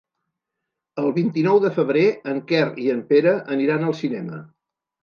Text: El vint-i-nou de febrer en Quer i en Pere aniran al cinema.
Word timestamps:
El 1.03 1.13
vint-i-nou 1.17 1.61
de 1.67 1.71
febrer 1.77 2.07
en 2.35 2.43
Quer 2.53 2.65
i 2.87 2.91
en 2.99 3.07
Pere 3.13 3.39
aniran 3.59 3.91
al 3.93 3.99
cinema. 4.03 4.43